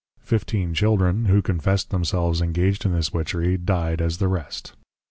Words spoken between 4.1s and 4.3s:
the